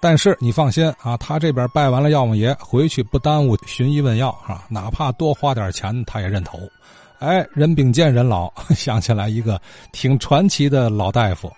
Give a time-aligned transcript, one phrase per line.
[0.00, 4.62] 但是你放心啊，他这边拜完了药王爷，回去不耽误寻医问药，啊？
[4.70, 6.58] 哪怕多花点钱，他也认头。
[7.18, 9.60] 哎，人比见人老， 想起来一个
[9.92, 11.52] 挺传奇的老大夫，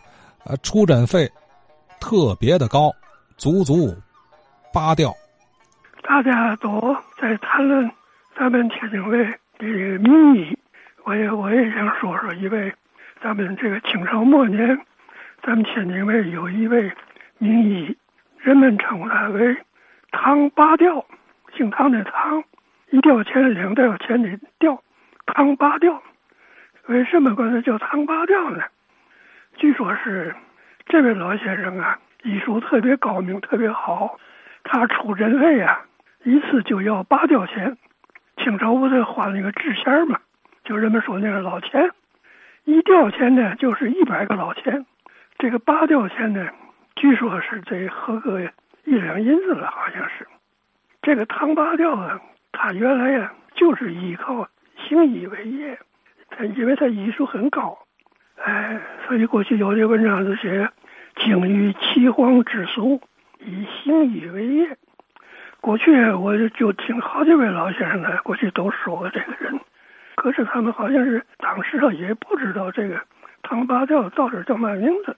[0.44, 1.30] 呃，出诊费
[2.00, 2.90] 特别的高，
[3.36, 3.94] 足足
[4.72, 5.14] 八吊。
[6.02, 7.90] 大家都在谈论
[8.38, 9.18] 咱们天津卫
[9.58, 9.66] 的
[9.98, 10.58] 名医，
[11.04, 12.72] 我也我也想说说一位，
[13.22, 14.66] 咱们这个清朝末年，
[15.46, 16.90] 咱们天津卫有一位
[17.36, 17.96] 名医，
[18.42, 19.56] 人们称呼他为
[20.10, 21.04] 唐八吊，
[21.54, 22.42] 姓唐的唐，
[22.90, 24.82] 一吊钱两吊钱的吊。
[25.26, 26.02] 唐八吊，
[26.86, 28.62] 为什么管他叫唐八吊呢？
[29.56, 30.34] 据说是
[30.86, 34.18] 这位老先生啊，医术特别高明，特别好。
[34.64, 35.84] 他出诊费啊，
[36.24, 37.76] 一次就要八吊钱。
[38.38, 40.18] 清朝不是换那个制钱嘛，
[40.64, 41.90] 就人们说那个老钱，
[42.64, 44.86] 一吊钱呢就是一百个老钱。
[45.38, 46.48] 这个八吊钱呢，
[47.00, 48.42] 据说是得合个
[48.84, 50.26] 一两银子了，好像是。
[51.00, 52.20] 这个唐八吊啊，
[52.52, 54.46] 他原来呀就是依靠。
[54.76, 55.78] 行医为业，
[56.28, 57.78] 他因为他医术很高，
[58.36, 60.68] 哎，所以过去有的文章就写
[61.16, 63.00] “精于岐黄之术，
[63.38, 64.76] 以行医为业”。
[65.62, 69.58] 过去我就就听好几位老先生呢，过去都说过这个人，
[70.16, 73.00] 可是他们好像是当时啊也不知道这个
[73.42, 75.16] 唐八吊到底叫嘛名字。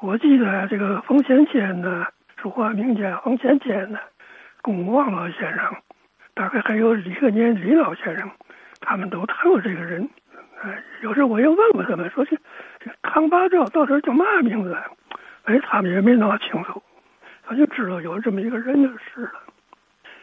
[0.00, 2.06] 我记得这个冯先谦呢，
[2.40, 3.98] 书画名家冯先谦呢，
[4.62, 5.74] 龚旺老先生，
[6.34, 8.30] 大概还有李克年李老先生。
[8.80, 10.08] 他们都谈过这个人，
[10.62, 12.36] 哎，有时候我又问过他们，说这
[12.78, 14.78] 这唐八吊到底叫嘛名字？
[15.46, 16.80] 哎，他们也没闹清楚，
[17.44, 19.32] 他就知道有这么一个人就是了。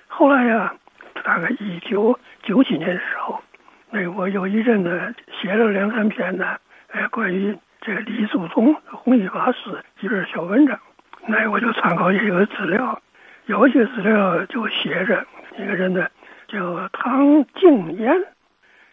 [0.07, 0.73] 后来呀，
[1.21, 3.41] 大概一九九几年的时候，
[3.89, 6.55] 那我有一阵子写了两三篇呢，
[6.91, 7.53] 哎，关于
[7.85, 10.79] 这个李祖宗弘一法师几篇小文章，
[11.27, 12.99] 那我就参考一些资料，
[13.45, 15.23] 有些资料就写着
[15.55, 16.07] 一个人呢，
[16.47, 18.11] 叫唐敬言。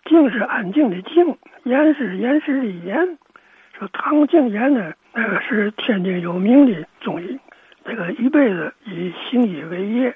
[0.04, 3.16] 静是安静的静，严是严实的严。
[3.78, 7.38] 说唐敬言呢，那个是天津有名的中医，
[7.86, 10.14] 这个一辈子以行医为业。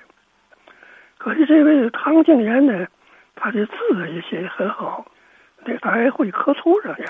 [1.17, 2.87] 可是这位唐静言呢，
[3.37, 3.75] 他的字
[4.12, 5.06] 也写的很好，
[5.65, 7.06] 那他还会刻图上也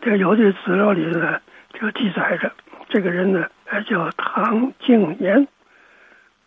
[0.00, 0.02] 好。
[0.02, 1.40] 这有的资料里呢，
[1.74, 2.50] 就记载着
[2.88, 3.46] 这个人呢，
[3.86, 5.46] 叫唐敬言。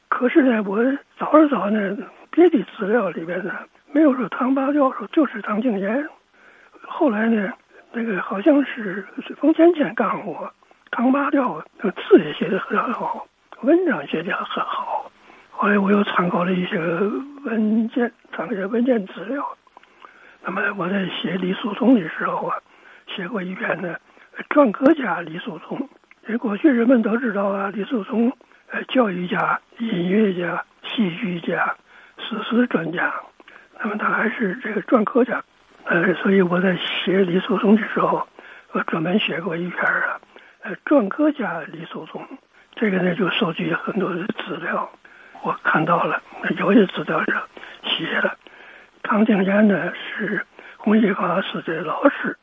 [0.07, 0.77] 可是呢，我
[1.17, 1.97] 找了找呢，
[2.31, 3.53] 别的资料里边呢。
[3.93, 6.07] 没有说唐八吊，说就是唐敬言。
[6.81, 7.51] 后来呢，
[7.91, 9.05] 那个好像是
[9.37, 10.51] 冯先谦干过
[10.91, 13.27] 唐八吊，那字也写的很好，
[13.61, 15.11] 文章写的很好。
[15.51, 16.79] 后来我又参考了一些
[17.43, 19.45] 文件，参考一些文件资料。
[20.43, 22.57] 那么我在写李叔同的时候啊，
[23.15, 23.95] 写过一篇呢，
[24.49, 25.77] 篆刻家李叔同。
[26.27, 28.31] 因为过去人们都知道啊，李叔同，
[28.69, 31.75] 呃，教育家、音乐家、戏剧家、
[32.17, 33.11] 史诗专家。
[33.79, 35.43] 那么他还是这个篆刻家，
[35.85, 38.27] 呃，所以我在写李叔同的时候，
[38.71, 40.21] 我专门写过一篇啊，
[40.61, 42.23] 呃，篆刻家李叔同，
[42.75, 44.87] 这个呢就收集很多的资料，
[45.41, 46.21] 我看到了，
[46.59, 47.41] 有些资料上
[47.83, 48.37] 写了，
[49.01, 50.45] 唐敬言呢是
[50.77, 52.37] 弘一法师的老师，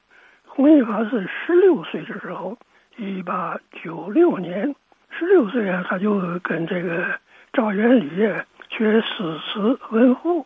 [0.58, 2.58] 弘一法师十六岁的时候，
[2.96, 4.74] 一八九六年，
[5.08, 7.06] 十六岁啊，他就跟这个
[7.52, 8.10] 赵元礼
[8.68, 10.44] 学诗词文赋。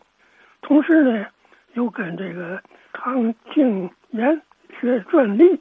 [0.61, 1.27] 同时呢，
[1.73, 2.63] 又跟这个
[2.93, 4.43] 唐敬言
[4.79, 5.59] 学篆隶。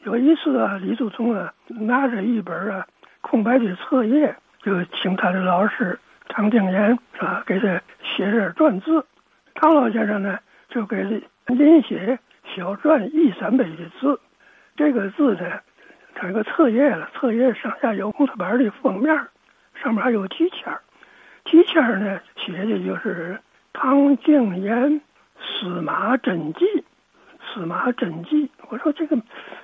[0.00, 2.86] 有一次啊，李祖宗啊拿着一本啊
[3.22, 9.02] 空白的册页，就请他的老师唐敬言啊给他写点篆字。
[9.54, 11.02] 唐老先生呢就给
[11.46, 12.18] 临写
[12.56, 14.18] 小篆一三碑的字。
[14.76, 15.60] 这个字呢，
[16.14, 19.14] 它个册页了，册页上下有红头板的封面，
[19.74, 20.80] 上面还有题签儿。
[21.44, 23.38] 题签儿呢写的就是。
[23.78, 25.02] 唐敬言
[25.38, 26.64] 司马真迹，
[27.44, 28.50] 司马真迹。
[28.70, 29.14] 我说这个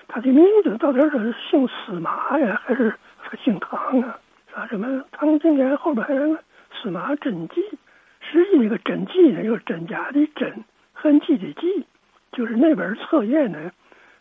[0.07, 2.95] 他的名字到底是姓司马呀，还是
[3.43, 4.19] 姓唐啊？
[4.53, 6.39] 说什么唐敬言后边还有个
[6.75, 7.63] 司马真迹？
[8.21, 10.63] 实际那个真迹呢，就是真假的真，
[10.93, 11.87] 痕迹的迹，
[12.43, 13.71] 就是那本册页呢，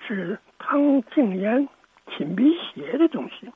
[0.07, 1.67] 是唐敬言
[2.15, 3.51] 亲笔写的东西。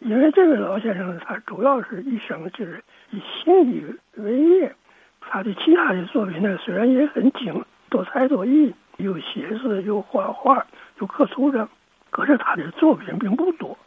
[0.00, 2.82] 因为这位老先生他主要是一生就是
[3.12, 3.84] 以行医
[4.16, 4.74] 为业。
[5.20, 10.66] 他的其他的作品呢，虽然也很精，多才多艺，有写字，有画画，
[10.98, 11.68] 有刻图上，
[12.10, 13.78] 可是他的作品并不多。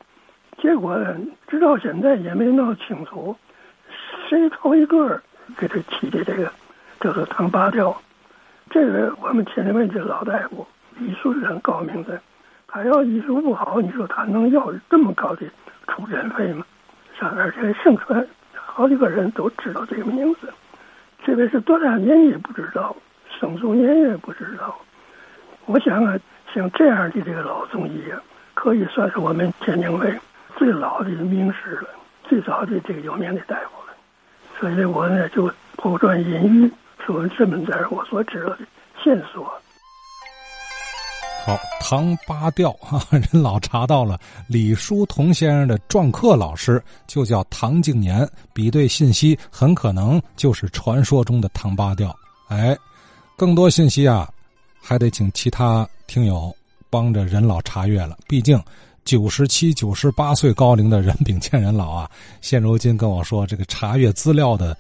[0.60, 1.19] 结果呢
[1.50, 3.36] 直到现在也没闹清楚，
[4.30, 5.22] 谁头一个
[5.57, 6.50] 给他起的这个
[7.01, 8.01] 叫做唐八调。
[8.69, 10.66] 这个我们天津卫这老大夫
[11.00, 12.22] 医术是很高明的，
[12.68, 15.46] 他要医术不好，你说他能要这么高的
[15.88, 16.66] 出诊费吗？
[17.19, 20.52] 上而且盛传好几个人都知道这个名字。
[21.24, 22.96] 这位是多大年纪不知道，
[23.40, 24.75] 生卒年月不知道。
[25.66, 26.18] 我想啊，
[26.54, 28.19] 像这样的这个老中医啊，
[28.54, 30.18] 可以算是我们天津卫
[30.56, 31.90] 最老的名师了，
[32.24, 33.94] 最早的这个有名的大夫了。
[34.60, 36.72] 所以我呢就抛砖引玉，
[37.12, 38.60] 说这么点我所知道的
[39.04, 39.46] 线索。
[41.44, 52.16] 好，唐八调哈，人老查到了李叔同先生的篆刻老师就叫唐敬年，比对信息很可能就是传说中的唐八调。
[52.50, 52.78] 哎，
[53.36, 54.30] 更多信息啊，
[54.80, 56.56] 还得请其他听友
[56.92, 58.16] 帮着任老查阅了。
[58.28, 58.62] 毕竟
[59.04, 62.08] 九十七、九十八岁高龄的任秉健人老啊，
[62.40, 64.78] 现如今跟我说这个查阅资料的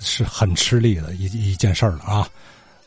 [0.00, 2.28] 是很吃力的一一件事儿了啊。